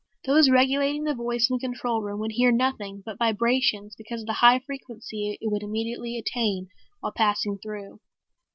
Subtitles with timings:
[0.25, 4.25] Those regulating the voice in the control room would hear nothing but vibrations because of
[4.25, 6.69] the high frequency it would immediately attain
[7.01, 7.99] while passing through.